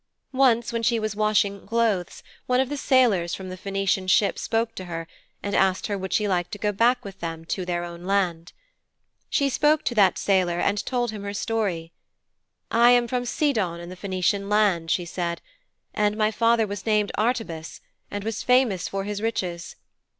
Once, 0.33 0.73
when 0.73 0.81
she 0.81 0.99
was 0.99 1.15
washing 1.15 1.67
clothes, 1.67 2.23
one 2.47 2.59
of 2.59 2.69
the 2.69 2.75
sailors 2.75 3.35
from 3.35 3.49
the 3.49 3.55
Phœnician 3.55 4.09
ship 4.09 4.39
spoke 4.39 4.73
to 4.73 4.85
her 4.85 5.07
and 5.43 5.53
asked 5.55 5.85
her 5.85 5.95
would 5.95 6.11
she 6.11 6.27
like 6.27 6.49
to 6.49 6.57
go 6.57 6.71
back 6.71 7.05
with 7.05 7.19
them 7.19 7.45
to 7.45 7.67
their 7.67 7.83
own 7.83 8.03
land.' 8.05 8.51
'She 9.29 9.47
spoke 9.47 9.83
to 9.83 9.93
that 9.93 10.17
sailor 10.17 10.57
and 10.59 10.83
told 10.87 11.11
him 11.11 11.21
her 11.21 11.35
story. 11.35 11.91
"I 12.71 12.89
am 12.89 13.07
from 13.07 13.25
Sidon 13.25 13.79
in 13.79 13.89
the 13.89 13.95
Phœnician 13.95 14.49
land," 14.49 14.89
she 14.89 15.05
said, 15.05 15.39
"and 15.93 16.17
my 16.17 16.31
father 16.31 16.65
was 16.65 16.87
named 16.87 17.11
Artybas, 17.15 17.79
and 18.09 18.23
was 18.23 18.41
famous 18.41 18.87
for 18.87 19.03
his 19.03 19.21
riches. 19.21 19.75